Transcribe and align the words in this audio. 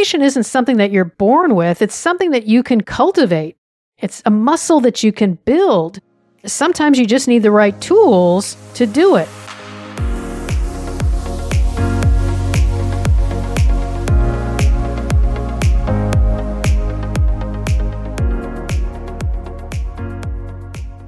motivation 0.00 0.22
isn't 0.22 0.44
something 0.44 0.78
that 0.78 0.90
you're 0.90 1.04
born 1.04 1.54
with, 1.54 1.82
it's 1.82 1.94
something 1.94 2.30
that 2.30 2.46
you 2.46 2.62
can 2.62 2.80
cultivate. 2.80 3.58
It's 3.98 4.22
a 4.24 4.30
muscle 4.30 4.80
that 4.80 5.02
you 5.02 5.12
can 5.12 5.34
build. 5.44 6.00
Sometimes 6.46 6.98
you 6.98 7.04
just 7.04 7.28
need 7.28 7.40
the 7.40 7.50
right 7.50 7.78
tools 7.82 8.56
to 8.76 8.86
do 8.86 9.16
it. 9.16 9.28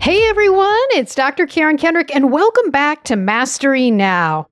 Hey 0.02 0.28
everyone, 0.28 0.76
it's 0.90 1.14
Dr. 1.14 1.46
Karen 1.46 1.78
Kendrick, 1.78 2.14
and 2.14 2.30
welcome 2.30 2.70
back 2.70 3.04
to 3.04 3.16
Mastery 3.16 3.90
Now. 3.90 4.48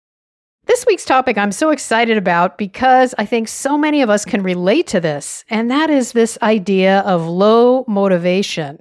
This 0.71 0.87
week's 0.87 1.05
topic 1.05 1.37
I'm 1.37 1.51
so 1.51 1.71
excited 1.71 2.17
about 2.17 2.57
because 2.57 3.13
I 3.19 3.27
think 3.27 3.49
so 3.49 3.77
many 3.77 4.03
of 4.03 4.09
us 4.09 4.25
can 4.25 4.45
relate 4.45 4.87
to 4.87 5.01
this, 5.01 5.45
and 5.51 5.69
that 5.69 5.91
is 5.91 6.13
this 6.13 6.39
idea 6.43 7.01
of 7.01 7.27
low 7.27 7.85
motivation. 7.89 8.79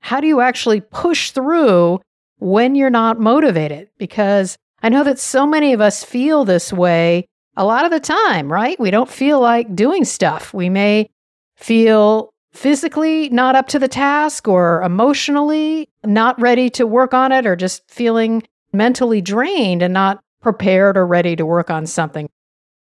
How 0.00 0.20
do 0.20 0.26
you 0.26 0.42
actually 0.42 0.82
push 0.82 1.30
through 1.30 2.02
when 2.40 2.74
you're 2.74 2.90
not 2.90 3.20
motivated? 3.20 3.88
Because 3.96 4.58
I 4.82 4.90
know 4.90 5.02
that 5.02 5.18
so 5.18 5.46
many 5.46 5.72
of 5.72 5.80
us 5.80 6.04
feel 6.04 6.44
this 6.44 6.74
way 6.74 7.26
a 7.56 7.64
lot 7.64 7.86
of 7.86 7.90
the 7.90 8.00
time, 8.00 8.52
right? 8.52 8.78
We 8.78 8.90
don't 8.90 9.08
feel 9.08 9.40
like 9.40 9.74
doing 9.74 10.04
stuff. 10.04 10.52
We 10.52 10.68
may 10.68 11.08
feel 11.56 12.34
physically 12.52 13.30
not 13.30 13.56
up 13.56 13.68
to 13.68 13.78
the 13.78 13.88
task 13.88 14.46
or 14.46 14.82
emotionally 14.82 15.88
not 16.04 16.38
ready 16.38 16.68
to 16.68 16.86
work 16.86 17.14
on 17.14 17.32
it 17.32 17.46
or 17.46 17.56
just 17.56 17.90
feeling 17.90 18.42
mentally 18.74 19.22
drained 19.22 19.80
and 19.80 19.94
not 19.94 20.22
prepared 20.40 20.96
or 20.96 21.06
ready 21.06 21.36
to 21.36 21.46
work 21.46 21.70
on 21.70 21.86
something. 21.86 22.28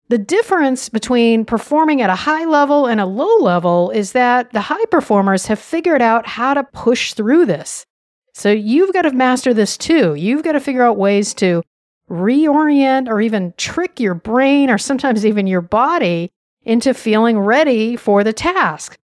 The 0.09 0.19
difference 0.19 0.89
between 0.89 1.45
performing 1.45 2.03
at 2.03 2.11
a 2.11 2.15
high 2.15 2.45
level 2.45 2.87
and 2.87 3.01
a 3.01 3.07
low 3.07 3.37
level 3.39 3.91
is 3.91 4.13
that 4.13 4.53
the 4.53 4.61
high 4.61 4.85
performers 4.91 5.47
have 5.47 5.59
figured 5.59 6.03
out 6.03 6.27
how 6.27 6.53
to 6.55 6.65
push 6.65 7.15
through 7.15 7.47
this. 7.47 7.87
So 8.35 8.51
you've 8.51 8.93
got 8.93 9.03
to 9.03 9.13
master 9.13 9.55
this 9.55 9.79
too. 9.79 10.15
You've 10.15 10.43
got 10.43 10.53
to 10.53 10.61
figure 10.61 10.83
out 10.83 10.99
ways 10.99 11.33
to 11.35 11.63
reorient 12.11 13.09
or 13.09 13.21
even 13.21 13.55
trick 13.57 13.99
your 13.99 14.15
brain 14.15 14.69
or 14.71 14.77
sometimes 14.77 15.25
even 15.25 15.47
your 15.47 15.63
body 15.63 16.31
into 16.65 16.93
feeling 16.93 17.39
ready 17.39 17.97
for 17.97 18.25
the 18.25 18.33
task. 18.33 18.99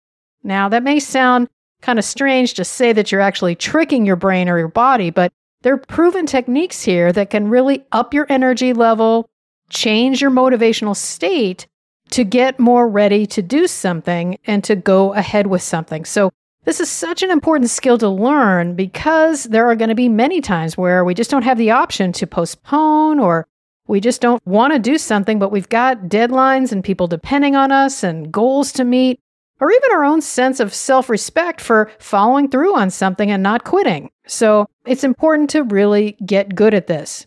Now, 0.42 0.68
that 0.68 0.82
may 0.82 0.98
sound 0.98 1.48
kind 1.80 1.98
of 1.98 2.04
strange 2.04 2.54
to 2.54 2.64
say 2.64 2.92
that 2.92 3.12
you're 3.12 3.20
actually 3.20 3.54
tricking 3.54 4.04
your 4.04 4.16
brain 4.16 4.48
or 4.48 4.58
your 4.58 4.68
body, 4.68 5.10
but 5.10 5.32
there 5.62 5.74
are 5.74 5.78
proven 5.78 6.26
techniques 6.26 6.82
here 6.82 7.12
that 7.12 7.30
can 7.30 7.48
really 7.48 7.84
up 7.90 8.14
your 8.14 8.26
energy 8.28 8.72
level, 8.72 9.28
change 9.70 10.20
your 10.20 10.30
motivational 10.30 10.96
state 10.96 11.66
to 12.10 12.24
get 12.24 12.58
more 12.58 12.88
ready 12.88 13.26
to 13.26 13.42
do 13.42 13.66
something 13.66 14.38
and 14.46 14.62
to 14.64 14.76
go 14.76 15.12
ahead 15.14 15.46
with 15.46 15.62
something. 15.62 16.04
So, 16.04 16.30
this 16.64 16.80
is 16.80 16.90
such 16.90 17.22
an 17.22 17.30
important 17.30 17.70
skill 17.70 17.96
to 17.98 18.08
learn 18.10 18.74
because 18.74 19.44
there 19.44 19.66
are 19.68 19.76
going 19.76 19.88
to 19.88 19.94
be 19.94 20.08
many 20.08 20.42
times 20.42 20.76
where 20.76 21.02
we 21.02 21.14
just 21.14 21.30
don't 21.30 21.42
have 21.42 21.56
the 21.56 21.70
option 21.70 22.12
to 22.12 22.26
postpone 22.26 23.18
or 23.18 23.46
we 23.86 24.00
just 24.00 24.20
don't 24.20 24.44
want 24.46 24.74
to 24.74 24.78
do 24.78 24.98
something, 24.98 25.38
but 25.38 25.50
we've 25.50 25.68
got 25.70 26.08
deadlines 26.08 26.70
and 26.70 26.84
people 26.84 27.06
depending 27.06 27.56
on 27.56 27.72
us 27.72 28.02
and 28.04 28.30
goals 28.30 28.70
to 28.72 28.84
meet 28.84 29.18
or 29.60 29.70
even 29.70 29.90
our 29.92 30.04
own 30.04 30.20
sense 30.20 30.60
of 30.60 30.74
self 30.74 31.08
respect 31.08 31.60
for 31.60 31.90
following 31.98 32.48
through 32.48 32.76
on 32.76 32.90
something 32.90 33.30
and 33.30 33.42
not 33.42 33.64
quitting. 33.64 34.10
So 34.26 34.66
it's 34.86 35.04
important 35.04 35.50
to 35.50 35.62
really 35.62 36.16
get 36.24 36.54
good 36.54 36.74
at 36.74 36.86
this. 36.86 37.26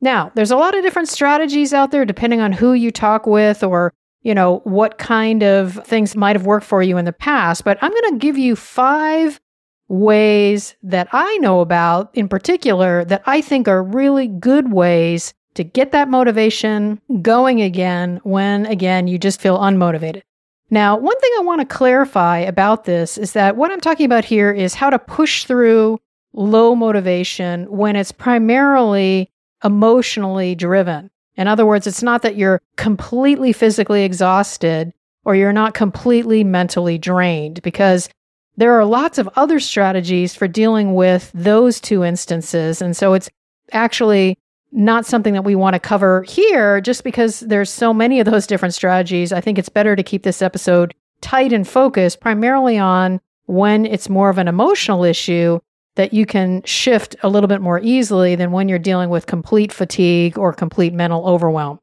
Now, 0.00 0.30
there's 0.34 0.50
a 0.50 0.56
lot 0.56 0.76
of 0.76 0.82
different 0.82 1.08
strategies 1.08 1.72
out 1.72 1.90
there 1.90 2.04
depending 2.04 2.40
on 2.40 2.52
who 2.52 2.74
you 2.74 2.90
talk 2.90 3.26
with 3.26 3.62
or 3.62 3.92
you 4.22 4.34
know 4.34 4.60
what 4.64 4.98
kind 4.98 5.42
of 5.42 5.80
things 5.84 6.16
might 6.16 6.36
have 6.36 6.46
worked 6.46 6.66
for 6.66 6.82
you 6.82 6.96
in 6.96 7.04
the 7.04 7.12
past, 7.12 7.64
but 7.64 7.78
I'm 7.82 7.90
going 7.90 8.12
to 8.12 8.18
give 8.18 8.38
you 8.38 8.56
5 8.56 9.40
ways 9.88 10.76
that 10.82 11.08
I 11.12 11.36
know 11.38 11.60
about 11.60 12.10
in 12.14 12.28
particular 12.28 13.04
that 13.04 13.22
I 13.26 13.40
think 13.40 13.68
are 13.68 13.82
really 13.82 14.28
good 14.28 14.72
ways 14.72 15.34
to 15.54 15.64
get 15.64 15.92
that 15.92 16.08
motivation 16.08 17.00
going 17.22 17.60
again 17.62 18.20
when 18.24 18.66
again 18.66 19.06
you 19.06 19.18
just 19.18 19.40
feel 19.40 19.58
unmotivated. 19.58 20.22
Now, 20.70 20.96
one 20.96 21.18
thing 21.20 21.30
I 21.38 21.42
want 21.42 21.60
to 21.60 21.76
clarify 21.76 22.38
about 22.38 22.84
this 22.84 23.18
is 23.18 23.32
that 23.32 23.56
what 23.56 23.70
I'm 23.70 23.80
talking 23.80 24.06
about 24.06 24.24
here 24.24 24.50
is 24.50 24.74
how 24.74 24.90
to 24.90 24.98
push 24.98 25.44
through 25.44 26.00
low 26.32 26.74
motivation 26.74 27.70
when 27.70 27.96
it's 27.96 28.12
primarily 28.12 29.30
emotionally 29.62 30.54
driven. 30.54 31.10
In 31.36 31.48
other 31.48 31.66
words, 31.66 31.86
it's 31.86 32.02
not 32.02 32.22
that 32.22 32.36
you're 32.36 32.60
completely 32.76 33.52
physically 33.52 34.04
exhausted 34.04 34.92
or 35.24 35.34
you're 35.34 35.52
not 35.52 35.74
completely 35.74 36.44
mentally 36.44 36.98
drained, 36.98 37.62
because 37.62 38.08
there 38.56 38.74
are 38.78 38.84
lots 38.84 39.18
of 39.18 39.28
other 39.36 39.58
strategies 39.58 40.34
for 40.34 40.46
dealing 40.46 40.94
with 40.94 41.30
those 41.34 41.80
two 41.80 42.04
instances. 42.04 42.82
And 42.82 42.96
so 42.96 43.14
it's 43.14 43.30
actually 43.72 44.38
not 44.74 45.06
something 45.06 45.34
that 45.34 45.44
we 45.44 45.54
want 45.54 45.74
to 45.74 45.80
cover 45.80 46.24
here 46.24 46.80
just 46.80 47.04
because 47.04 47.40
there's 47.40 47.70
so 47.70 47.94
many 47.94 48.18
of 48.18 48.26
those 48.26 48.46
different 48.46 48.74
strategies. 48.74 49.32
I 49.32 49.40
think 49.40 49.56
it's 49.56 49.68
better 49.68 49.94
to 49.94 50.02
keep 50.02 50.24
this 50.24 50.42
episode 50.42 50.94
tight 51.20 51.52
and 51.52 51.66
focused 51.66 52.20
primarily 52.20 52.76
on 52.76 53.20
when 53.46 53.86
it's 53.86 54.08
more 54.08 54.30
of 54.30 54.38
an 54.38 54.48
emotional 54.48 55.04
issue 55.04 55.60
that 55.94 56.12
you 56.12 56.26
can 56.26 56.60
shift 56.64 57.14
a 57.22 57.28
little 57.28 57.46
bit 57.46 57.60
more 57.60 57.78
easily 57.80 58.34
than 58.34 58.50
when 58.50 58.68
you're 58.68 58.80
dealing 58.80 59.10
with 59.10 59.26
complete 59.26 59.72
fatigue 59.72 60.36
or 60.36 60.52
complete 60.52 60.92
mental 60.92 61.24
overwhelm. 61.24 61.78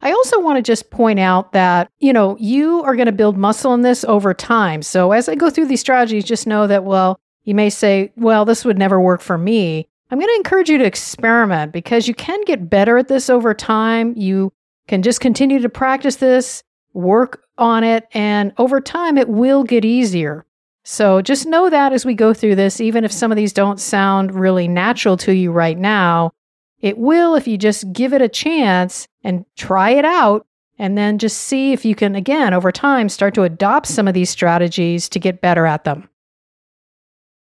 I 0.00 0.12
also 0.12 0.38
want 0.40 0.56
to 0.56 0.62
just 0.62 0.90
point 0.90 1.18
out 1.18 1.52
that, 1.52 1.90
you 1.98 2.12
know, 2.12 2.36
you 2.38 2.82
are 2.82 2.94
going 2.94 3.06
to 3.06 3.12
build 3.12 3.36
muscle 3.36 3.74
in 3.74 3.80
this 3.80 4.04
over 4.04 4.34
time. 4.34 4.82
So 4.82 5.12
as 5.12 5.28
I 5.28 5.34
go 5.34 5.50
through 5.50 5.66
these 5.66 5.80
strategies, 5.80 6.24
just 6.24 6.46
know 6.46 6.66
that, 6.68 6.84
well, 6.84 7.18
you 7.42 7.54
may 7.54 7.70
say, 7.70 8.12
well, 8.16 8.44
this 8.44 8.64
would 8.64 8.78
never 8.78 9.00
work 9.00 9.20
for 9.20 9.36
me. 9.36 9.88
I'm 10.10 10.18
going 10.18 10.28
to 10.28 10.36
encourage 10.36 10.68
you 10.68 10.78
to 10.78 10.84
experiment 10.84 11.72
because 11.72 12.06
you 12.06 12.14
can 12.14 12.42
get 12.44 12.68
better 12.70 12.98
at 12.98 13.08
this 13.08 13.30
over 13.30 13.54
time. 13.54 14.14
You 14.16 14.52
can 14.86 15.02
just 15.02 15.20
continue 15.20 15.60
to 15.60 15.68
practice 15.68 16.16
this, 16.16 16.62
work 16.92 17.44
on 17.58 17.84
it, 17.84 18.06
and 18.12 18.52
over 18.58 18.80
time 18.80 19.16
it 19.16 19.28
will 19.28 19.64
get 19.64 19.84
easier. 19.84 20.44
So 20.84 21.22
just 21.22 21.46
know 21.46 21.70
that 21.70 21.92
as 21.92 22.04
we 22.04 22.14
go 22.14 22.34
through 22.34 22.56
this, 22.56 22.80
even 22.80 23.04
if 23.04 23.12
some 23.12 23.32
of 23.32 23.36
these 23.36 23.54
don't 23.54 23.80
sound 23.80 24.34
really 24.34 24.68
natural 24.68 25.16
to 25.18 25.32
you 25.32 25.50
right 25.50 25.78
now, 25.78 26.32
it 26.80 26.98
will 26.98 27.34
if 27.34 27.48
you 27.48 27.56
just 27.56 27.90
give 27.92 28.12
it 28.12 28.20
a 28.20 28.28
chance 28.28 29.08
and 29.22 29.46
try 29.56 29.90
it 29.90 30.04
out. 30.04 30.46
And 30.76 30.98
then 30.98 31.18
just 31.18 31.38
see 31.38 31.72
if 31.72 31.84
you 31.84 31.94
can, 31.94 32.16
again, 32.16 32.52
over 32.52 32.72
time, 32.72 33.08
start 33.08 33.32
to 33.34 33.44
adopt 33.44 33.86
some 33.86 34.08
of 34.08 34.14
these 34.14 34.28
strategies 34.28 35.08
to 35.10 35.20
get 35.20 35.40
better 35.40 35.66
at 35.66 35.84
them. 35.84 36.08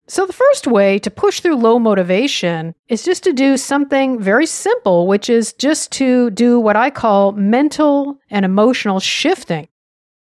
So, 0.08 0.24
the 0.24 0.32
first 0.32 0.68
way 0.68 1.00
to 1.00 1.10
push 1.10 1.40
through 1.40 1.56
low 1.56 1.80
motivation 1.80 2.76
is 2.88 3.02
just 3.02 3.24
to 3.24 3.32
do 3.32 3.56
something 3.56 4.20
very 4.20 4.46
simple, 4.46 5.08
which 5.08 5.28
is 5.28 5.52
just 5.52 5.90
to 5.92 6.30
do 6.30 6.60
what 6.60 6.76
I 6.76 6.90
call 6.90 7.32
mental 7.32 8.20
and 8.30 8.44
emotional 8.44 9.00
shifting. 9.00 9.66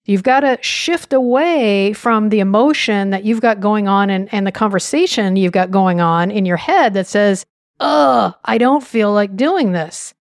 You've 0.05 0.23
got 0.23 0.39
to 0.39 0.57
shift 0.61 1.13
away 1.13 1.93
from 1.93 2.29
the 2.29 2.39
emotion 2.39 3.11
that 3.11 3.23
you've 3.23 3.41
got 3.41 3.59
going 3.59 3.87
on 3.87 4.09
and, 4.09 4.33
and 4.33 4.47
the 4.47 4.51
conversation 4.51 5.35
you've 5.35 5.51
got 5.51 5.69
going 5.69 6.01
on 6.01 6.31
in 6.31 6.45
your 6.45 6.57
head 6.57 6.95
that 6.95 7.05
says, 7.05 7.45
Ugh, 7.79 8.33
I 8.43 8.57
don't 8.57 8.83
feel 8.83 9.13
like 9.13 9.35
doing 9.35 9.73
this. 9.73 10.15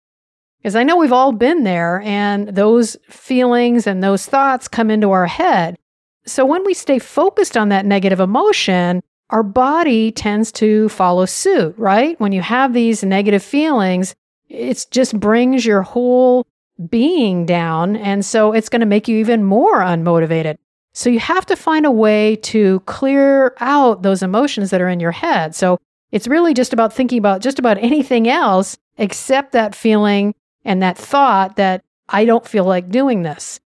Because 0.57 0.75
I 0.75 0.83
know 0.83 0.97
we've 0.97 1.13
all 1.13 1.31
been 1.31 1.63
there, 1.63 2.01
and 2.01 2.49
those 2.49 2.97
feelings 3.07 3.87
and 3.87 4.03
those 4.03 4.25
thoughts 4.25 4.67
come 4.67 4.89
into 4.89 5.11
our 5.11 5.27
head. 5.27 5.77
So, 6.25 6.43
when 6.43 6.65
we 6.65 6.73
stay 6.73 6.99
focused 6.99 7.55
on 7.55 7.69
that 7.69 7.85
negative 7.85 8.19
emotion, 8.19 9.01
our 9.29 9.43
body 9.43 10.11
tends 10.11 10.51
to 10.53 10.89
follow 10.89 11.25
suit, 11.25 11.75
right? 11.77 12.19
When 12.19 12.31
you 12.31 12.41
have 12.41 12.73
these 12.73 13.03
negative 13.03 13.43
feelings, 13.43 14.15
it 14.49 14.85
just 14.91 15.19
brings 15.19 15.65
your 15.65 15.81
whole 15.81 16.45
being 16.89 17.45
down. 17.45 17.95
And 17.95 18.25
so 18.25 18.51
it's 18.51 18.69
going 18.69 18.81
to 18.81 18.85
make 18.85 19.07
you 19.07 19.17
even 19.17 19.43
more 19.43 19.79
unmotivated. 19.79 20.57
So 20.93 21.09
you 21.09 21.19
have 21.19 21.45
to 21.47 21.55
find 21.55 21.85
a 21.85 21.91
way 21.91 22.37
to 22.37 22.79
clear 22.81 23.55
out 23.59 24.01
those 24.01 24.23
emotions 24.23 24.69
that 24.69 24.81
are 24.81 24.89
in 24.89 24.99
your 24.99 25.11
head. 25.11 25.55
So 25.55 25.79
it's 26.11 26.27
really 26.27 26.53
just 26.53 26.71
about 26.71 26.93
thinking 26.93 27.17
about 27.17 27.41
just 27.41 27.59
about 27.59 27.77
anything 27.77 28.29
else 28.29 28.77
except 28.97 29.51
that 29.51 29.75
feeling 29.75 30.33
and 30.63 30.81
that 30.81 30.97
thought 30.97 31.57
that 31.57 31.83
I 32.07 32.25
don't 32.25 32.47
feel 32.47 32.63
like 32.63 32.89
doing 32.89 33.23
this. 33.23 33.59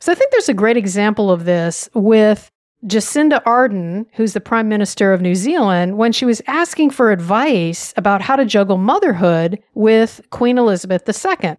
So 0.00 0.12
I 0.12 0.14
think 0.14 0.30
there's 0.30 0.48
a 0.48 0.54
great 0.54 0.76
example 0.76 1.30
of 1.30 1.44
this 1.44 1.88
with 1.94 2.50
Jacinda 2.86 3.42
Ardern, 3.44 4.06
who's 4.14 4.32
the 4.32 4.40
Prime 4.40 4.68
Minister 4.68 5.12
of 5.12 5.20
New 5.20 5.34
Zealand, 5.34 5.98
when 5.98 6.12
she 6.12 6.24
was 6.24 6.40
asking 6.46 6.90
for 6.90 7.12
advice 7.12 7.92
about 7.96 8.22
how 8.22 8.36
to 8.36 8.44
juggle 8.44 8.78
motherhood 8.78 9.62
with 9.74 10.20
Queen 10.30 10.56
Elizabeth 10.56 11.02
II. 11.06 11.56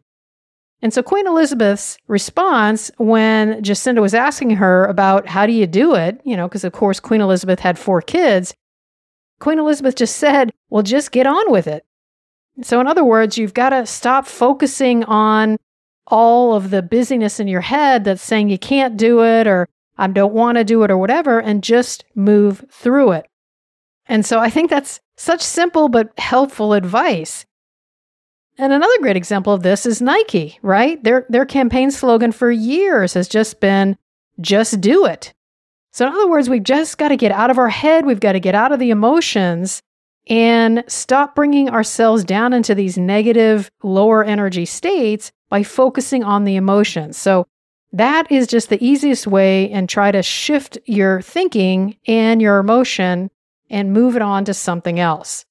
And 0.82 0.92
so 0.92 1.04
Queen 1.04 1.28
Elizabeth's 1.28 1.98
response 2.08 2.90
when 2.98 3.62
Jacinda 3.62 4.02
was 4.02 4.16
asking 4.16 4.52
her 4.52 4.86
about 4.86 5.28
how 5.28 5.46
do 5.46 5.54
you 5.54 5.68
do 5.68 5.94
it, 5.94 6.20
you 6.24 6.36
know, 6.36 6.48
because 6.48 6.64
of 6.64 6.74
course 6.74 7.00
Queen 7.00 7.22
Elizabeth 7.22 7.60
had 7.60 7.78
four 7.78 8.02
kids, 8.02 8.54
Queen 9.40 9.60
Elizabeth 9.60 9.96
just 9.96 10.16
said, 10.16 10.52
well, 10.70 10.84
just 10.84 11.12
get 11.12 11.28
on 11.28 11.52
with 11.52 11.68
it. 11.68 11.86
So, 12.64 12.80
in 12.80 12.88
other 12.88 13.04
words, 13.04 13.38
you've 13.38 13.54
got 13.54 13.70
to 13.70 13.86
stop 13.86 14.28
focusing 14.28 15.04
on 15.06 15.58
all 16.08 16.54
of 16.54 16.70
the 16.70 16.82
busyness 16.82 17.40
in 17.40 17.48
your 17.48 17.62
head 17.62 18.04
that's 18.04 18.22
saying 18.22 18.50
you 18.50 18.60
can't 18.60 18.98
do 18.98 19.24
it 19.24 19.48
or 19.48 19.68
I 20.02 20.08
don't 20.08 20.34
want 20.34 20.58
to 20.58 20.64
do 20.64 20.82
it 20.82 20.90
or 20.90 20.98
whatever, 20.98 21.40
and 21.40 21.64
just 21.64 22.06
move 22.16 22.66
through 22.72 23.12
it. 23.12 23.28
And 24.08 24.26
so 24.26 24.40
I 24.40 24.50
think 24.50 24.72
that's 24.72 25.00
such 25.16 25.42
simple 25.42 25.90
but 25.90 26.12
helpful 26.18 26.74
advice. 26.74 27.46
And 28.58 28.74
another 28.74 29.00
great 29.00 29.16
example 29.16 29.54
of 29.54 29.62
this 29.62 29.86
is 29.86 30.02
Nike, 30.02 30.58
right? 30.64 31.02
Their 31.04 31.28
their 31.30 31.46
campaign 31.46 31.92
slogan 31.92 32.32
for 32.32 32.50
years 32.50 33.14
has 33.14 33.28
just 33.28 33.60
been 33.60 33.96
just 34.40 34.82
do 34.82 35.06
it. 35.06 35.36
So 35.92 36.08
in 36.08 36.14
other 36.14 36.28
words, 36.28 36.50
we've 36.50 36.64
just 36.64 36.98
got 36.98 37.10
to 37.10 37.18
get 37.18 37.32
out 37.32 37.52
of 37.52 37.60
our 37.60 37.70
head, 37.70 38.08
we've 38.08 38.20
got 38.20 38.32
to 38.32 38.40
get 38.40 38.56
out 38.56 38.72
of 38.72 38.80
the 38.80 38.90
emotions 38.90 39.84
and 40.28 40.84
stop 40.88 41.36
bringing 41.36 41.70
ourselves 41.70 42.24
down 42.24 42.54
into 42.54 42.74
these 42.74 42.98
negative 42.98 43.70
lower 43.84 44.24
energy 44.24 44.66
states 44.66 45.32
by 45.48 45.62
focusing 45.62 46.24
on 46.24 46.44
the 46.44 46.56
emotions. 46.56 47.18
So 47.18 47.46
that 47.94 48.32
is 48.32 48.48
just 48.48 48.70
the 48.70 48.84
easiest 48.84 49.28
way 49.28 49.70
and 49.72 49.88
try 49.88 50.12
to 50.12 50.24
shift 50.24 50.78
your 50.86 51.22
thinking 51.22 51.98
and 52.08 52.42
your 52.42 52.60
emotion 52.60 53.30
and 53.70 53.94
move 53.94 54.16
it 54.16 54.22
on 54.22 54.46
to 54.46 54.54
something 54.54 55.00
else. 55.00 55.46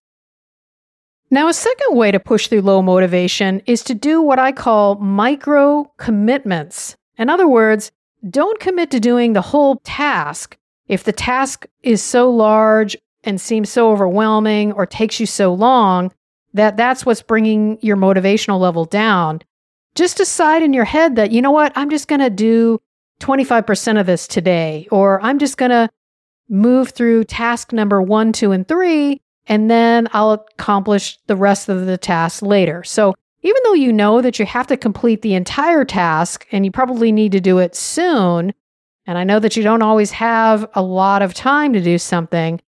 Now, 1.30 1.48
a 1.48 1.54
second 1.54 1.96
way 1.96 2.10
to 2.10 2.18
push 2.18 2.48
through 2.48 2.62
low 2.62 2.82
motivation 2.82 3.62
is 3.66 3.84
to 3.84 3.94
do 3.94 4.20
what 4.20 4.38
I 4.38 4.52
call 4.52 4.96
micro 4.96 5.84
commitments. 5.96 6.96
In 7.18 7.30
other 7.30 7.46
words, 7.46 7.92
don't 8.28 8.58
commit 8.58 8.90
to 8.90 9.00
doing 9.00 9.32
the 9.32 9.40
whole 9.40 9.76
task 9.84 10.56
if 10.88 11.04
the 11.04 11.12
task 11.12 11.66
is 11.82 12.02
so 12.02 12.30
large 12.30 12.96
and 13.22 13.40
seems 13.40 13.70
so 13.70 13.92
overwhelming 13.92 14.72
or 14.72 14.86
takes 14.86 15.20
you 15.20 15.26
so 15.26 15.54
long 15.54 16.12
that 16.52 16.76
that's 16.76 17.06
what's 17.06 17.22
bringing 17.22 17.78
your 17.80 17.96
motivational 17.96 18.58
level 18.58 18.84
down 18.84 19.40
just 19.94 20.16
decide 20.16 20.62
in 20.62 20.72
your 20.72 20.84
head 20.84 21.16
that, 21.16 21.32
you 21.32 21.42
know 21.42 21.50
what, 21.50 21.72
I'm 21.76 21.90
just 21.90 22.08
going 22.08 22.20
to 22.20 22.30
do 22.30 22.80
25% 23.20 24.00
of 24.00 24.06
this 24.06 24.26
today, 24.26 24.88
or 24.90 25.20
I'm 25.22 25.38
just 25.38 25.56
going 25.56 25.70
to 25.70 25.90
move 26.48 26.90
through 26.90 27.24
task 27.24 27.72
number 27.72 28.00
one, 28.00 28.32
two, 28.32 28.52
and 28.52 28.66
three, 28.66 29.20
and 29.46 29.70
then 29.70 30.08
I'll 30.12 30.32
accomplish 30.32 31.18
the 31.26 31.36
rest 31.36 31.68
of 31.68 31.86
the 31.86 31.98
tasks 31.98 32.42
later. 32.42 32.82
So 32.84 33.14
even 33.42 33.62
though 33.64 33.74
you 33.74 33.92
know 33.92 34.20
that 34.20 34.38
you 34.38 34.46
have 34.46 34.66
to 34.68 34.76
complete 34.76 35.22
the 35.22 35.34
entire 35.34 35.84
task 35.84 36.46
and 36.52 36.64
you 36.64 36.70
probably 36.70 37.10
need 37.12 37.32
to 37.32 37.40
do 37.40 37.58
it 37.58 37.74
soon, 37.74 38.52
and 39.06 39.18
I 39.18 39.24
know 39.24 39.38
that 39.40 39.56
you 39.56 39.62
don't 39.62 39.82
always 39.82 40.10
have 40.12 40.68
a 40.74 40.82
lot 40.82 41.22
of 41.22 41.34
time 41.34 41.72
to 41.72 41.80
do 41.80 41.98
something, 41.98 42.60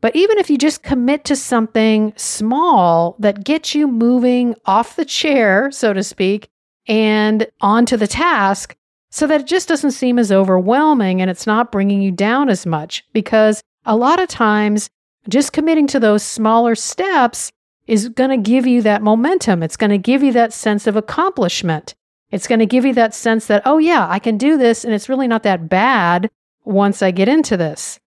but 0.00 0.16
even 0.16 0.38
if 0.38 0.48
you 0.48 0.56
just 0.56 0.82
commit 0.82 1.24
to 1.26 1.36
something 1.36 2.12
small 2.16 3.16
that 3.18 3.44
gets 3.44 3.74
you 3.74 3.86
moving 3.86 4.54
off 4.64 4.96
the 4.96 5.04
chair, 5.04 5.70
so 5.70 5.92
to 5.92 6.02
speak, 6.02 6.48
and 6.90 7.46
onto 7.60 7.96
the 7.96 8.08
task 8.08 8.76
so 9.10 9.28
that 9.28 9.42
it 9.42 9.46
just 9.46 9.68
doesn't 9.68 9.92
seem 9.92 10.18
as 10.18 10.32
overwhelming 10.32 11.22
and 11.22 11.30
it's 11.30 11.46
not 11.46 11.70
bringing 11.70 12.02
you 12.02 12.10
down 12.10 12.50
as 12.50 12.66
much. 12.66 13.04
Because 13.12 13.62
a 13.86 13.96
lot 13.96 14.20
of 14.20 14.28
times, 14.28 14.90
just 15.28 15.52
committing 15.52 15.86
to 15.86 16.00
those 16.00 16.24
smaller 16.24 16.74
steps 16.74 17.52
is 17.86 18.08
going 18.08 18.30
to 18.30 18.50
give 18.50 18.66
you 18.66 18.82
that 18.82 19.02
momentum. 19.02 19.62
It's 19.62 19.76
going 19.76 19.90
to 19.90 19.98
give 19.98 20.22
you 20.24 20.32
that 20.32 20.52
sense 20.52 20.88
of 20.88 20.96
accomplishment. 20.96 21.94
It's 22.32 22.48
going 22.48 22.58
to 22.58 22.66
give 22.66 22.84
you 22.84 22.94
that 22.94 23.14
sense 23.14 23.46
that, 23.46 23.62
oh, 23.64 23.78
yeah, 23.78 24.08
I 24.08 24.18
can 24.18 24.36
do 24.36 24.58
this 24.58 24.84
and 24.84 24.92
it's 24.92 25.08
really 25.08 25.28
not 25.28 25.44
that 25.44 25.68
bad 25.68 26.28
once 26.64 27.02
I 27.02 27.12
get 27.12 27.28
into 27.28 27.56
this. 27.56 28.00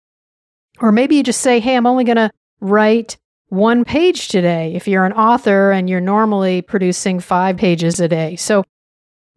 Or 0.81 0.91
maybe 0.91 1.17
you 1.17 1.23
just 1.23 1.43
say, 1.43 1.61
hey, 1.61 1.77
I'm 1.77 1.87
only 1.87 2.05
going 2.05 2.17
to 2.17 2.31
write 2.61 3.19
one 3.49 3.85
page 3.85 4.29
today 4.29 4.73
if 4.75 4.88
you're 4.88 5.05
an 5.05 5.12
author 5.12 5.73
and 5.73 5.91
you're 5.91 6.00
normally 6.00 6.62
producing 6.62 7.21
five 7.21 7.56
pages 7.56 8.00
a 8.00 8.09
day. 8.09 8.37
So, 8.37 8.65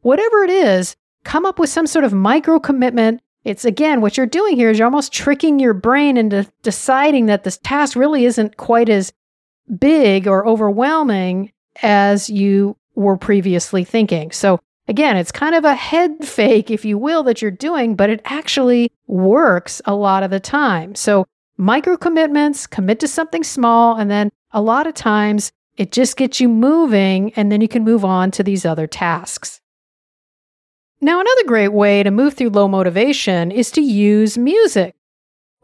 whatever 0.04 0.44
it 0.44 0.52
is, 0.52 0.96
come 1.24 1.46
up 1.46 1.58
with 1.58 1.70
some 1.70 1.88
sort 1.88 2.06
of 2.06 2.14
micro 2.14 2.60
commitment. 2.60 3.22
It's 3.44 3.66
again, 3.66 4.00
what 4.00 4.16
you're 4.16 4.26
doing 4.26 4.56
here 4.56 4.70
is 4.70 4.78
you're 4.78 4.86
almost 4.86 5.12
tricking 5.12 5.60
your 5.60 5.74
brain 5.74 6.16
into 6.16 6.50
deciding 6.62 7.26
that 7.26 7.44
this 7.44 7.58
task 7.58 7.96
really 7.96 8.26
isn't 8.26 8.56
quite 8.58 8.90
as 8.90 9.12
big 9.80 10.28
or 10.28 10.48
overwhelming 10.48 11.52
as 11.82 12.30
you 12.30 12.78
were 12.96 13.18
previously 13.18 13.84
thinking. 13.84 14.32
So, 14.32 14.60
again, 14.88 15.18
it's 15.18 15.32
kind 15.32 15.56
of 15.56 15.66
a 15.66 15.76
head 15.76 16.18
fake, 16.22 16.70
if 16.70 16.86
you 16.86 16.98
will, 16.98 17.24
that 17.24 17.42
you're 17.42 17.52
doing, 17.52 17.96
but 17.96 18.10
it 18.10 18.22
actually 18.26 18.92
works 19.08 19.82
a 19.86 19.96
lot 19.96 20.24
of 20.24 20.32
the 20.32 20.40
time. 20.40 20.96
So, 20.96 21.26
micro 21.58 21.98
commitments, 21.98 22.68
commit 22.68 23.00
to 23.00 23.08
something 23.08 23.44
small, 23.44 23.96
and 23.96 24.10
then 24.10 24.32
a 24.52 24.62
lot 24.62 24.88
of 24.88 24.94
times 24.94 25.52
it 25.78 25.92
just 25.92 26.18
gets 26.18 26.40
you 26.40 26.48
moving, 26.48 27.34
and 27.34 27.52
then 27.52 27.62
you 27.62 27.68
can 27.68 27.84
move 27.84 28.06
on 28.06 28.32
to 28.32 28.44
these 28.44 28.66
other 28.66 28.86
tasks. 28.86 29.60
Now, 31.04 31.20
another 31.20 31.44
great 31.46 31.74
way 31.74 32.02
to 32.02 32.12
move 32.12 32.34
through 32.34 32.52
low 32.52 32.70
motivation 32.70 33.52
is 33.52 33.72
to 33.72 33.82
use 33.82 34.38
music. 34.38 34.96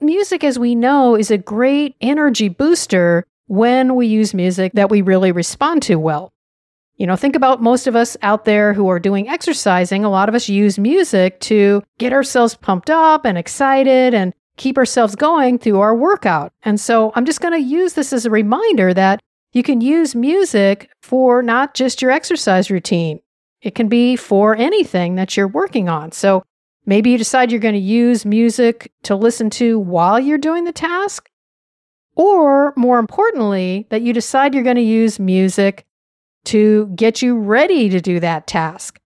Music, 0.01 0.43
as 0.43 0.59
we 0.59 0.75
know, 0.75 1.15
is 1.15 1.31
a 1.31 1.37
great 1.37 1.95
energy 2.01 2.49
booster 2.49 3.25
when 3.47 3.95
we 3.95 4.05
use 4.05 4.33
music 4.33 4.73
that 4.73 4.89
we 4.89 5.01
really 5.01 5.31
respond 5.31 5.81
to 5.83 5.95
well. 5.95 6.33
You 6.97 7.07
know, 7.07 7.15
think 7.15 7.37
about 7.37 7.61
most 7.61 7.87
of 7.87 7.95
us 7.95 8.17
out 8.21 8.43
there 8.43 8.73
who 8.73 8.89
are 8.89 8.99
doing 8.99 9.29
exercising. 9.29 10.03
A 10.03 10.09
lot 10.09 10.27
of 10.27 10.35
us 10.35 10.49
use 10.49 10.77
music 10.77 11.39
to 11.39 11.83
get 11.99 12.11
ourselves 12.11 12.55
pumped 12.55 12.89
up 12.89 13.23
and 13.23 13.37
excited 13.37 14.13
and 14.13 14.33
keep 14.57 14.77
ourselves 14.77 15.15
going 15.15 15.57
through 15.57 15.79
our 15.79 15.95
workout. 15.95 16.51
And 16.63 16.81
so 16.81 17.13
I'm 17.15 17.23
just 17.23 17.39
going 17.39 17.53
to 17.53 17.65
use 17.65 17.93
this 17.93 18.11
as 18.11 18.25
a 18.25 18.29
reminder 18.29 18.93
that 18.93 19.21
you 19.53 19.63
can 19.63 19.79
use 19.79 20.15
music 20.15 20.89
for 21.01 21.41
not 21.41 21.75
just 21.75 22.01
your 22.01 22.11
exercise 22.11 22.69
routine. 22.69 23.21
It 23.61 23.75
can 23.75 23.87
be 23.87 24.15
for 24.15 24.55
anything 24.55 25.15
that 25.15 25.35
you're 25.35 25.47
working 25.47 25.89
on. 25.89 26.11
So 26.11 26.43
maybe 26.85 27.11
you 27.11 27.17
decide 27.17 27.51
you're 27.51 27.59
going 27.59 27.73
to 27.73 27.79
use 27.79 28.25
music 28.25 28.91
to 29.03 29.15
listen 29.15 29.49
to 29.51 29.79
while 29.79 30.19
you're 30.19 30.37
doing 30.37 30.63
the 30.63 30.71
task. 30.71 31.29
Or 32.15 32.73
more 32.75 32.99
importantly, 32.99 33.87
that 33.89 34.01
you 34.01 34.13
decide 34.13 34.53
you're 34.53 34.63
going 34.63 34.75
to 34.75 34.81
use 34.81 35.19
music 35.19 35.85
to 36.45 36.87
get 36.95 37.21
you 37.21 37.37
ready 37.37 37.89
to 37.89 38.01
do 38.01 38.19
that 38.19 38.47
task. 38.47 38.99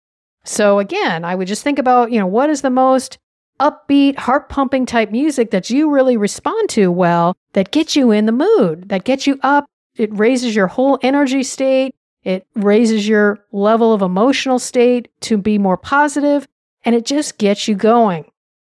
So 0.46 0.80
again, 0.80 1.24
I 1.24 1.36
would 1.36 1.48
just 1.48 1.64
think 1.64 1.80
about, 1.80 2.12
you 2.12 2.20
know, 2.20 2.28
what 2.28 2.50
is 2.50 2.62
the 2.62 2.70
most 2.70 3.18
upbeat, 3.60 4.18
heart 4.18 4.50
pumping 4.50 4.86
type 4.86 5.12
music 5.12 5.52
that 5.52 5.70
you 5.70 5.90
really 5.90 6.18
respond 6.18 6.70
to 6.70 6.92
well, 6.92 7.36
that 7.54 7.72
gets 7.72 7.96
you 7.96 8.12
in 8.12 8.26
the 8.26 8.32
mood, 8.32 8.90
that 8.90 9.04
gets 9.04 9.26
you 9.26 9.40
up. 9.42 9.66
It 9.96 10.10
raises 10.18 10.56
your 10.56 10.68
whole 10.68 11.00
energy 11.02 11.44
state. 11.44 11.94
It 12.24 12.48
raises 12.56 13.08
your 13.08 13.46
level 13.52 13.94
of 13.94 14.02
emotional 14.02 14.60
state 14.60 15.10
to 15.22 15.38
be 15.38 15.58
more 15.58 15.78
positive, 15.78 16.48
and 16.86 16.96
it 16.96 17.06
just 17.06 17.38
gets 17.38 17.68
you 17.68 17.76
going. 17.76 18.26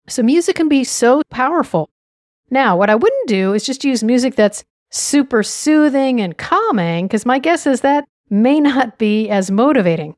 So, 0.07 0.24
music 0.24 0.56
can 0.56 0.70
be 0.70 0.84
so 0.84 1.22
powerful. 1.29 1.89
Now, 2.50 2.77
what 2.77 2.89
I 2.89 2.96
wouldn't 2.96 3.27
do 3.27 3.53
is 3.53 3.65
just 3.65 3.84
use 3.84 4.03
music 4.03 4.36
that's 4.36 4.63
super 4.91 5.44
soothing 5.44 6.20
and 6.20 6.38
calming, 6.38 7.08
because 7.08 7.25
my 7.25 7.39
guess 7.39 7.68
is 7.68 7.82
that 7.82 8.08
may 8.29 8.60
not 8.60 8.98
be 8.98 9.29
as 9.29 9.51
motivating. 9.51 10.15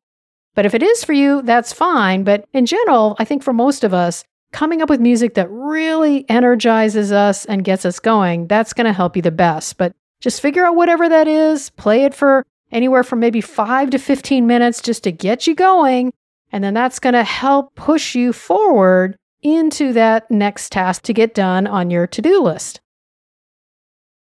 But 0.54 0.66
if 0.66 0.74
it 0.74 0.84
is 0.84 1.04
for 1.04 1.14
you, 1.14 1.42
that's 1.42 1.74
fine. 1.74 2.24
But 2.24 2.46
in 2.54 2.66
general, 2.66 3.16
I 3.20 3.26
think 3.26 3.44
for 3.44 3.54
most 3.54 3.84
of 3.84 3.94
us, 3.94 4.24
coming 4.52 4.82
up 4.82 4.90
with 4.90 5.00
music 5.00 5.36
that 5.36 5.50
really 5.50 6.30
energizes 6.30 7.12
us 7.12 7.46
and 7.46 7.64
gets 7.64 7.86
us 7.86 8.00
going, 8.00 8.48
that's 8.48 8.74
going 8.74 8.86
to 8.86 8.94
help 8.94 9.16
you 9.16 9.22
the 9.22 9.32
best. 9.32 9.78
But 9.78 9.94
just 10.20 10.42
figure 10.42 10.66
out 10.66 10.76
whatever 10.76 11.08
that 11.08 11.28
is, 11.28 11.70
play 11.72 12.04
it 12.04 12.14
for 12.14 12.46
anywhere 12.72 13.04
from 13.04 13.20
maybe 13.20 13.42
five 13.42 13.90
to 13.92 13.98
15 14.00 14.48
minutes 14.48 14.82
just 14.82 15.04
to 15.04 15.12
get 15.12 15.48
you 15.48 15.56
going. 15.56 16.12
And 16.52 16.64
then 16.64 16.74
that's 16.74 17.00
going 17.00 17.14
to 17.14 17.24
help 17.24 17.76
push 17.76 18.16
you 18.16 18.34
forward 18.34 19.16
into 19.42 19.94
that 19.94 20.30
next 20.30 20.72
task 20.72 21.04
to 21.04 21.14
get 21.14 21.34
done 21.34 21.66
on 21.68 21.90
your 21.90 22.08
to 22.08 22.22
do 22.22 22.42
list. 22.42 22.82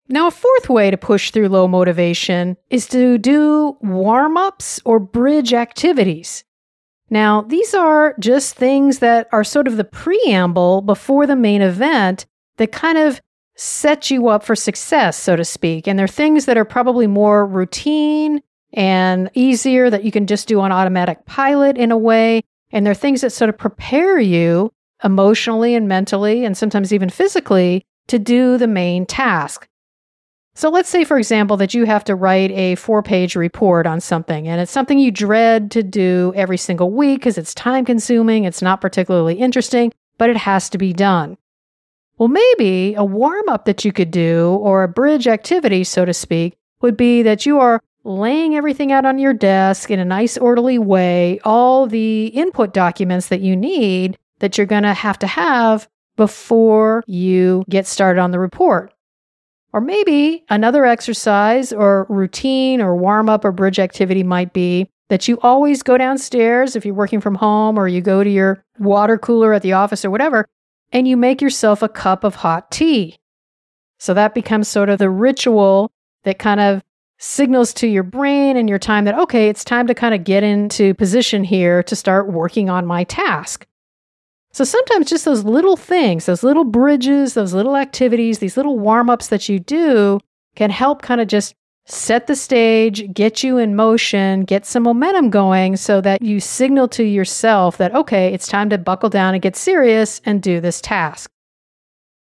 Now, 0.09 0.29
a 0.29 0.31
fourth 0.31 0.69
way 0.69 0.91
to 0.91 0.97
push 0.97 1.31
through 1.31 1.49
low 1.49 1.67
motivation 1.67 2.57
is 2.71 2.87
to 2.89 3.19
do 3.19 3.77
warm 3.81 4.37
ups 4.37 4.81
or 4.85 5.01
bridge 5.01 5.53
activities. 5.53 6.45
Now, 7.11 7.43
these 7.43 7.75
are 7.75 8.15
just 8.19 8.55
things 8.55 9.01
that 9.01 9.29
are 9.33 9.45
sort 9.45 9.67
of 9.67 9.77
the 9.77 9.85
preamble 9.85 10.83
before 10.83 11.27
the 11.27 11.37
main 11.37 11.61
event 11.61 12.27
that 12.57 12.73
kind 12.73 12.99
of 12.99 13.21
set 13.57 14.11
you 14.11 14.29
up 14.29 14.45
for 14.45 14.55
success, 14.55 15.17
so 15.17 15.35
to 15.35 15.45
speak. 15.45 15.89
And 15.89 15.99
they're 15.99 16.07
things 16.07 16.45
that 16.45 16.59
are 16.59 16.65
probably 16.65 17.07
more 17.07 17.47
routine 17.47 18.43
and 18.73 19.31
easier 19.35 19.91
that 19.91 20.05
you 20.05 20.13
can 20.13 20.27
just 20.27 20.47
do 20.47 20.61
on 20.61 20.73
automatic 20.73 21.25
pilot 21.27 21.77
in 21.77 21.91
a 21.91 21.99
way. 21.99 22.43
And 22.71 22.85
they're 22.85 22.95
things 22.95 23.23
that 23.23 23.31
sort 23.31 23.49
of 23.49 23.57
prepare 23.57 24.21
you 24.21 24.73
emotionally 25.03 25.75
and 25.75 25.89
mentally 25.89 26.45
and 26.45 26.57
sometimes 26.57 26.93
even 26.93 27.09
physically 27.09 27.85
to 28.09 28.19
do 28.19 28.59
the 28.59 28.67
main 28.67 29.07
task. 29.07 29.69
So 30.55 30.71
let's 30.71 30.89
say, 30.89 31.05
for 31.05 31.19
example, 31.19 31.59
that 31.59 31.75
you 31.75 31.85
have 31.85 32.05
to 32.05 32.15
write 32.15 32.51
a 32.53 32.77
four 32.77 33.03
page 33.03 33.37
report 33.37 33.87
on 33.87 34.01
something, 34.01 34.49
and 34.49 34.59
it's 34.59 34.73
something 34.73 34.99
you 34.99 35.11
dread 35.11 35.71
to 35.73 35.83
do 35.83 36.33
every 36.35 36.57
single 36.57 36.91
week 36.91 37.21
because 37.21 37.37
it's 37.37 37.55
time 37.55 37.85
consuming, 37.85 38.45
it's 38.45 38.63
not 38.63 38.81
particularly 38.81 39.35
interesting, 39.35 39.93
but 40.17 40.31
it 40.31 40.37
has 40.39 40.71
to 40.71 40.79
be 40.79 40.95
done. 40.95 41.37
Well, 42.19 42.29
maybe 42.29 42.95
a 42.95 43.05
warm 43.05 43.49
up 43.49 43.67
that 43.67 43.85
you 43.85 43.93
could 43.93 44.11
do, 44.11 44.59
or 44.63 44.83
a 44.83 44.89
bridge 44.89 45.29
activity, 45.29 45.85
so 45.85 46.05
to 46.05 46.15
speak, 46.15 46.57
would 46.81 46.97
be 46.97 47.23
that 47.23 47.45
you 47.45 47.61
are 47.61 47.83
laying 48.05 48.55
everything 48.55 48.91
out 48.91 49.05
on 49.05 49.19
your 49.19 49.35
desk 49.35 49.91
in 49.91 49.99
a 49.99 50.05
nice, 50.05 50.39
orderly 50.39 50.79
way, 50.79 51.41
all 51.45 51.87
the 51.87 52.27
input 52.29 52.73
documents 52.73 53.29
that 53.29 53.41
you 53.41 53.55
need 53.57 54.17
that 54.39 54.57
you're 54.57 54.67
going 54.67 54.85
to 54.85 54.95
have 54.95 55.19
to 55.19 55.27
have 55.27 55.89
before 56.17 57.03
you 57.07 57.65
get 57.69 57.87
started 57.87 58.21
on 58.21 58.31
the 58.31 58.39
report. 58.39 58.95
Or 59.73 59.81
maybe 59.83 60.45
another 60.49 60.87
exercise 60.87 61.73
or 61.73 62.07
routine 62.09 62.81
or 62.81 62.97
warm 62.97 63.29
up 63.29 63.45
or 63.45 63.53
bridge 63.53 63.79
activity 63.79 64.23
might 64.23 64.55
be 64.55 64.89
that 65.09 65.29
you 65.29 65.39
always 65.43 65.83
go 65.83 65.99
downstairs 65.99 66.77
if 66.77 66.87
you're 66.87 66.95
working 66.95 67.21
from 67.21 67.35
home 67.35 67.79
or 67.79 67.87
you 67.87 68.01
go 68.01 68.25
to 68.25 68.31
your 68.31 68.65
water 68.79 69.19
cooler 69.19 69.53
at 69.53 69.63
the 69.63 69.75
office 69.75 70.05
or 70.05 70.11
whatever, 70.11 70.47
and 70.93 71.07
you 71.07 71.17
make 71.17 71.41
yourself 71.41 71.83
a 71.83 71.89
cup 71.89 72.25
of 72.25 72.37
hot 72.37 72.71
tea. 72.71 73.19
So 73.99 74.15
that 74.15 74.35
becomes 74.35 74.69
sort 74.69 74.89
of 74.89 74.99
the 74.99 75.11
ritual 75.11 75.91
that 76.25 76.39
kind 76.39 76.61
of 76.61 76.83
signals 77.19 77.73
to 77.73 77.87
your 77.87 78.03
brain 78.03 78.57
and 78.57 78.69
your 78.69 78.79
time 78.79 79.05
that, 79.07 79.19
okay, 79.19 79.49
it's 79.49 79.65
time 79.65 79.87
to 79.87 79.95
kind 79.95 80.15
of 80.15 80.25
get 80.25 80.43
into 80.43 80.95
position 80.95 81.45
here 81.45 81.83
to 81.85 81.97
start 81.97 82.31
working 82.31 82.69
on 82.69 82.87
my 82.87 83.05
task. 83.05 83.67
So 84.53 84.65
sometimes 84.65 85.09
just 85.11 85.25
those 85.25 85.45
little 85.45 85.77
things, 85.77 86.27
those 86.27 86.43
little 86.43 86.65
bridges, 86.65 87.35
those 87.35 87.53
little 87.55 87.77
activities, 87.77 88.39
these 88.39 88.57
little 88.57 88.79
warm 88.79 89.11
ups 89.11 89.29
that 89.29 89.49
you 89.49 89.59
do 89.59 90.21
can 90.55 90.71
help 90.71 91.03
kind 91.03 91.21
of 91.21 91.29
just 91.29 91.55
set 91.87 92.27
the 92.27 92.35
stage, 92.35 93.13
get 93.13 93.43
you 93.43 93.59
in 93.59 93.77
motion, 93.77 94.43
get 94.43 94.67
some 94.67 94.83
momentum 94.83 95.31
going 95.31 95.77
so 95.77 96.01
that 96.01 96.21
you 96.21 96.41
signal 96.41 96.89
to 96.89 97.05
yourself 97.05 97.77
that, 97.79 97.95
okay, 97.95 98.35
it's 98.35 98.49
time 98.49 98.69
to 98.71 98.79
buckle 98.79 99.09
down 99.09 99.35
and 99.35 99.43
get 99.43 99.57
serious 99.57 100.21
and 100.25 100.43
do 100.43 100.61
this 100.61 100.81
task. 100.81 101.31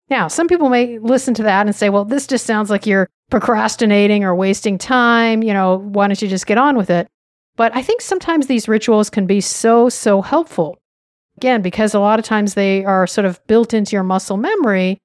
Now, 0.10 0.27
some 0.27 0.48
people 0.48 0.70
may 0.70 0.98
listen 1.00 1.34
to 1.36 1.44
that 1.44 1.68
and 1.68 1.75
say, 1.75 1.89
well, 1.89 2.03
this 2.03 2.27
just 2.27 2.46
sounds 2.46 2.70
like 2.70 2.86
you're 2.86 3.08
procrastinating 3.30 4.24
or 4.24 4.36
wasting 4.36 4.77
time. 4.77 5.41
You 5.44 5.53
know, 5.53 5.77
why 5.77 6.08
don't 6.08 6.22
you 6.22 6.27
just 6.27 6.48
get 6.48 6.58
on 6.58 6.75
with 6.75 6.89
it? 6.89 7.08
But 7.56 7.74
I 7.75 7.82
think 7.82 8.01
sometimes 8.01 8.48
these 8.48 8.68
rituals 8.68 9.10
can 9.10 9.27
be 9.27 9.41
so, 9.41 9.89
so 9.89 10.22
helpful. 10.22 10.77
Again, 11.38 11.62
because 11.62 11.94
a 11.94 12.00
lot 12.00 12.20
of 12.20 12.25
times 12.25 12.56
they 12.56 12.84
are 12.84 13.08
sort 13.08 13.25
of 13.25 13.39
built 13.48 13.74
into 13.74 13.96
your 13.96 14.03
muscle 14.03 14.38
memory, 14.38 14.98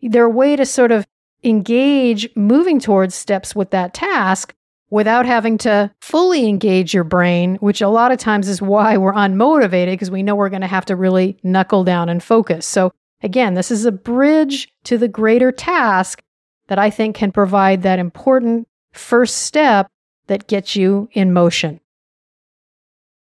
they're 0.00 0.24
a 0.24 0.30
way 0.30 0.56
to 0.56 0.66
sort 0.66 0.92
of 0.92 1.06
engage 1.44 2.28
moving 2.36 2.78
towards 2.78 3.14
steps 3.14 3.54
with 3.54 3.70
that 3.70 3.94
task 3.94 4.54
without 4.90 5.24
having 5.24 5.56
to 5.56 5.90
fully 6.02 6.46
engage 6.46 6.92
your 6.92 7.04
brain, 7.04 7.56
which 7.56 7.80
a 7.80 7.88
lot 7.88 8.12
of 8.12 8.18
times 8.18 8.46
is 8.46 8.60
why 8.60 8.96
we're 8.96 9.14
unmotivated 9.14 9.92
because 9.92 10.10
we 10.10 10.22
know 10.22 10.34
we're 10.34 10.50
going 10.50 10.60
to 10.60 10.66
have 10.66 10.84
to 10.84 10.94
really 10.94 11.38
knuckle 11.42 11.82
down 11.82 12.08
and 12.10 12.22
focus. 12.22 12.66
So, 12.66 12.92
again, 13.22 13.54
this 13.54 13.70
is 13.70 13.86
a 13.86 13.92
bridge 13.92 14.68
to 14.84 14.98
the 14.98 15.08
greater 15.08 15.50
task 15.50 16.22
that 16.68 16.78
I 16.78 16.90
think 16.90 17.16
can 17.16 17.32
provide 17.32 17.82
that 17.82 17.98
important 17.98 18.68
first 18.92 19.36
step 19.38 19.88
that 20.26 20.46
gets 20.46 20.76
you 20.76 21.08
in 21.12 21.32
motion. 21.32 21.80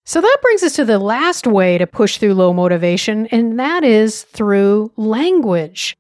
So 0.05 0.21
that 0.21 0.39
brings 0.43 0.63
us 0.63 0.73
to 0.75 0.85
the 0.85 0.99
last 0.99 1.47
way 1.47 1.79
to 1.79 1.87
push 1.87 2.19
through 2.19 2.35
low 2.35 2.53
motivation, 2.53 3.27
and 3.27 3.61
that 3.61 3.85
is 3.85 4.23
through 4.23 4.93
language. 4.97 5.97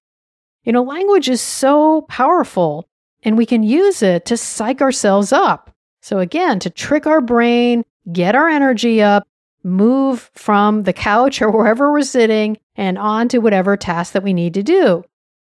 You 0.65 0.73
know, 0.73 0.83
language 0.83 1.29
is 1.29 1.41
so 1.41 2.03
powerful, 2.03 2.89
and 3.23 3.39
we 3.39 3.47
can 3.47 3.63
use 3.63 4.03
it 4.03 4.27
to 4.27 4.37
psych 4.37 4.83
ourselves 4.83 5.33
up. 5.33 5.75
So, 6.03 6.19
again, 6.19 6.59
to 6.61 6.71
trick 6.71 7.07
our 7.07 7.21
brain, 7.21 7.85
get 8.13 8.35
our 8.35 8.49
energy 8.49 9.03
up, 9.03 9.27
move 9.63 10.31
from 10.35 10.83
the 10.83 10.93
couch 10.93 11.41
or 11.41 11.51
wherever 11.57 11.93
we're 11.93 12.03
sitting 12.03 12.59
and 12.77 12.99
on 12.99 13.29
to 13.29 13.39
whatever 13.39 13.77
task 13.77 14.13
that 14.13 14.23
we 14.23 14.33
need 14.33 14.55
to 14.55 14.63
do. 14.63 15.05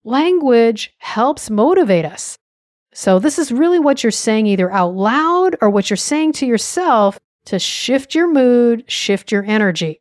Language 0.04 0.94
helps 0.98 1.50
motivate 1.50 2.04
us. 2.04 2.38
So, 2.92 3.18
this 3.18 3.38
is 3.38 3.52
really 3.52 3.78
what 3.78 4.02
you're 4.02 4.10
saying 4.10 4.46
either 4.46 4.70
out 4.70 4.94
loud 4.94 5.56
or 5.60 5.68
what 5.68 5.90
you're 5.90 5.96
saying 5.96 6.32
to 6.34 6.46
yourself 6.46 7.18
to 7.46 7.58
shift 7.58 8.14
your 8.14 8.28
mood, 8.32 8.84
shift 8.86 9.32
your 9.32 9.44
energy. 9.44 10.00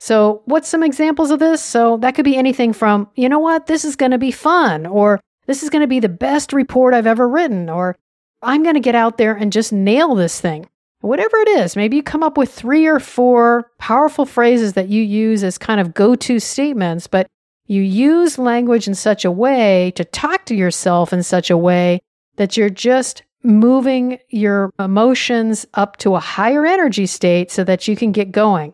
So, 0.00 0.42
what's 0.44 0.68
some 0.68 0.82
examples 0.82 1.30
of 1.30 1.40
this? 1.40 1.62
So, 1.62 1.96
that 1.98 2.14
could 2.14 2.24
be 2.24 2.36
anything 2.36 2.72
from, 2.72 3.08
you 3.16 3.28
know 3.28 3.40
what, 3.40 3.66
this 3.66 3.84
is 3.84 3.96
going 3.96 4.12
to 4.12 4.18
be 4.18 4.30
fun, 4.30 4.86
or 4.86 5.20
this 5.46 5.62
is 5.62 5.70
going 5.70 5.82
to 5.82 5.88
be 5.88 6.00
the 6.00 6.08
best 6.08 6.52
report 6.52 6.94
I've 6.94 7.06
ever 7.06 7.28
written, 7.28 7.68
or 7.68 7.96
I'm 8.42 8.62
going 8.62 8.74
to 8.74 8.80
get 8.80 8.94
out 8.94 9.18
there 9.18 9.34
and 9.34 9.52
just 9.52 9.72
nail 9.72 10.14
this 10.14 10.40
thing. 10.40 10.68
Whatever 11.00 11.36
it 11.38 11.48
is, 11.48 11.76
maybe 11.76 11.96
you 11.96 12.02
come 12.02 12.22
up 12.22 12.36
with 12.36 12.52
three 12.52 12.86
or 12.86 12.98
four 12.98 13.70
powerful 13.78 14.26
phrases 14.26 14.72
that 14.74 14.88
you 14.88 15.02
use 15.02 15.44
as 15.44 15.56
kind 15.56 15.80
of 15.80 15.94
go 15.94 16.14
to 16.16 16.40
statements, 16.40 17.06
but 17.06 17.28
you 17.66 17.82
use 17.82 18.38
language 18.38 18.88
in 18.88 18.94
such 18.94 19.24
a 19.24 19.30
way 19.30 19.92
to 19.94 20.04
talk 20.04 20.44
to 20.46 20.54
yourself 20.54 21.12
in 21.12 21.22
such 21.22 21.50
a 21.50 21.56
way 21.56 22.00
that 22.36 22.56
you're 22.56 22.70
just 22.70 23.22
moving 23.42 24.18
your 24.30 24.72
emotions 24.78 25.66
up 25.74 25.96
to 25.98 26.14
a 26.14 26.20
higher 26.20 26.66
energy 26.66 27.06
state 27.06 27.50
so 27.50 27.62
that 27.62 27.86
you 27.86 27.94
can 27.94 28.10
get 28.10 28.32
going. 28.32 28.72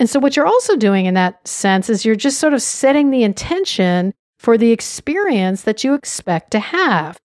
And 0.00 0.08
so, 0.08 0.18
what 0.18 0.34
you're 0.34 0.46
also 0.46 0.76
doing 0.76 1.04
in 1.04 1.12
that 1.14 1.46
sense 1.46 1.90
is 1.90 2.06
you're 2.06 2.16
just 2.16 2.40
sort 2.40 2.54
of 2.54 2.62
setting 2.62 3.10
the 3.10 3.22
intention 3.22 4.14
for 4.38 4.56
the 4.56 4.72
experience 4.72 5.62
that 5.62 5.84
you 5.84 5.92
expect 5.92 6.50
to 6.52 6.58
have. 6.58 7.20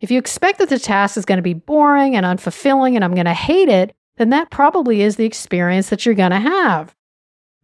If 0.00 0.12
you 0.12 0.18
expect 0.18 0.60
that 0.60 0.68
the 0.68 0.78
task 0.78 1.16
is 1.16 1.24
going 1.24 1.38
to 1.38 1.42
be 1.42 1.52
boring 1.52 2.14
and 2.14 2.24
unfulfilling 2.24 2.94
and 2.94 3.04
I'm 3.04 3.14
going 3.14 3.26
to 3.26 3.34
hate 3.34 3.68
it, 3.68 3.92
then 4.18 4.30
that 4.30 4.52
probably 4.52 5.02
is 5.02 5.16
the 5.16 5.24
experience 5.24 5.90
that 5.90 6.06
you're 6.06 6.14
going 6.14 6.30
to 6.30 6.38
have. 6.38 6.94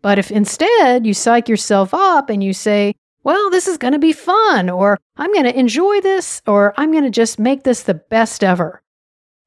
But 0.03 0.19
if 0.19 0.33
instead 0.33 1.07
you 1.07 1.15
psych 1.15 1.49
yourself 1.49 1.95
up 1.95 2.29
and 2.29 2.43
you 2.43 2.53
say, 2.53 2.97
well, 3.23 3.49
this 3.49 3.69
is 3.69 3.79
going 3.79 3.93
to 3.93 4.01
be 4.01 4.13
fun, 4.13 4.69
or 4.69 4.99
I'm 5.17 5.33
going 5.33 5.45
to 5.45 5.57
enjoy 5.57 6.01
this, 6.01 6.43
or 6.49 6.75
I'm 6.77 6.91
going 6.91 7.05
to 7.05 7.11
just 7.11 7.39
make 7.39 7.63
this 7.63 7.85
the 7.85 7.95
best 7.95 8.43
ever. 8.43 8.83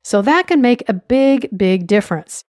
So 0.06 0.22
that 0.22 0.48
can 0.48 0.62
make 0.62 0.88
a 0.88 0.94
big, 0.94 1.50
big 1.58 1.86
difference. 1.86 2.46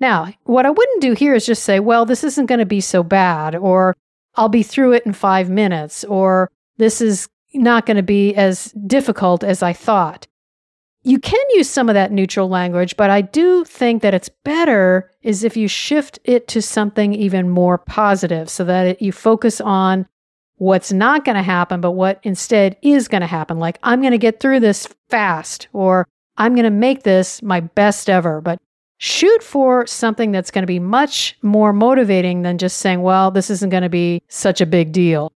Now, 0.00 0.32
what 0.44 0.66
I 0.66 0.70
wouldn't 0.70 1.00
do 1.00 1.12
here 1.14 1.34
is 1.34 1.46
just 1.46 1.64
say, 1.64 1.80
well, 1.80 2.04
this 2.04 2.22
isn't 2.24 2.46
going 2.46 2.60
to 2.60 2.66
be 2.66 2.80
so 2.80 3.02
bad, 3.02 3.54
or 3.56 3.96
I'll 4.36 4.48
be 4.48 4.62
through 4.62 4.92
it 4.92 5.04
in 5.04 5.12
five 5.12 5.50
minutes, 5.50 6.04
or 6.04 6.50
this 6.76 7.00
is 7.00 7.28
not 7.54 7.86
going 7.86 7.96
to 7.96 8.02
be 8.02 8.34
as 8.34 8.72
difficult 8.86 9.42
as 9.42 9.62
I 9.62 9.72
thought. 9.72 10.26
You 11.02 11.18
can 11.18 11.40
use 11.50 11.70
some 11.70 11.88
of 11.88 11.94
that 11.94 12.12
neutral 12.12 12.48
language, 12.48 12.96
but 12.96 13.10
I 13.10 13.22
do 13.22 13.64
think 13.64 14.02
that 14.02 14.14
it's 14.14 14.28
better 14.44 15.10
is 15.22 15.42
if 15.42 15.56
you 15.56 15.66
shift 15.66 16.18
it 16.24 16.48
to 16.48 16.60
something 16.60 17.14
even 17.14 17.48
more 17.48 17.78
positive 17.78 18.50
so 18.50 18.64
that 18.64 18.86
it, 18.86 19.02
you 19.02 19.12
focus 19.12 19.60
on 19.60 20.06
what's 20.56 20.92
not 20.92 21.24
going 21.24 21.36
to 21.36 21.42
happen, 21.42 21.80
but 21.80 21.92
what 21.92 22.20
instead 22.24 22.76
is 22.82 23.08
going 23.08 23.20
to 23.20 23.26
happen. 23.26 23.58
Like, 23.58 23.78
I'm 23.82 24.00
going 24.00 24.12
to 24.12 24.18
get 24.18 24.40
through 24.40 24.60
this 24.60 24.88
fast, 25.08 25.68
or 25.72 26.06
I'm 26.36 26.54
going 26.54 26.64
to 26.64 26.70
make 26.70 27.04
this 27.04 27.42
my 27.42 27.60
best 27.60 28.10
ever. 28.10 28.40
But 28.40 28.60
shoot 28.98 29.42
for 29.42 29.86
something 29.86 30.32
that's 30.32 30.50
going 30.50 30.62
to 30.62 30.66
be 30.66 30.80
much 30.80 31.36
more 31.40 31.72
motivating 31.72 32.42
than 32.42 32.58
just 32.58 32.78
saying, 32.78 33.00
well, 33.00 33.30
this 33.30 33.48
isn't 33.48 33.70
going 33.70 33.84
to 33.84 33.88
be 33.88 34.22
such 34.28 34.60
a 34.60 34.66
big 34.66 34.92
deal. 34.92 35.32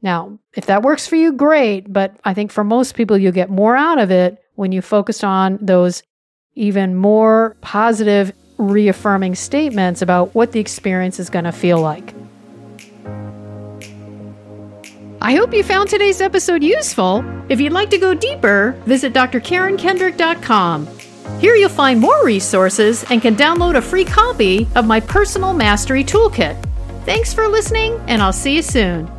Now, 0.00 0.38
if 0.56 0.66
that 0.66 0.82
works 0.82 1.06
for 1.06 1.16
you, 1.16 1.32
great. 1.32 1.92
But 1.92 2.16
I 2.24 2.34
think 2.34 2.50
for 2.50 2.64
most 2.64 2.94
people, 2.94 3.18
you'll 3.18 3.32
get 3.32 3.50
more 3.50 3.76
out 3.76 3.98
of 3.98 4.10
it 4.10 4.42
when 4.54 4.72
you 4.72 4.82
focus 4.82 5.22
on 5.22 5.58
those 5.60 6.02
even 6.54 6.94
more 6.94 7.56
positive, 7.60 8.32
reaffirming 8.58 9.34
statements 9.34 10.02
about 10.02 10.34
what 10.34 10.52
the 10.52 10.60
experience 10.60 11.18
is 11.18 11.30
going 11.30 11.44
to 11.44 11.52
feel 11.52 11.80
like. 11.80 12.14
I 15.20 15.36
hope 15.36 15.54
you 15.54 15.62
found 15.62 15.88
today's 15.88 16.20
episode 16.20 16.64
useful. 16.64 17.24
If 17.48 17.60
you'd 17.60 17.72
like 17.72 17.90
to 17.90 17.98
go 17.98 18.12
deeper, 18.12 18.72
visit 18.86 19.12
drkarenkendrick.com. 19.12 20.88
Here 21.38 21.54
you'll 21.54 21.68
find 21.68 22.00
more 22.00 22.24
resources 22.24 23.04
and 23.10 23.20
can 23.20 23.34
download 23.36 23.76
a 23.76 23.82
free 23.82 24.04
copy 24.04 24.66
of 24.74 24.86
my 24.86 25.00
personal 25.00 25.52
mastery 25.52 26.04
toolkit. 26.04 26.56
Thanks 27.04 27.34
for 27.34 27.48
listening, 27.48 28.00
and 28.06 28.22
I'll 28.22 28.32
see 28.32 28.56
you 28.56 28.62
soon. 28.62 29.10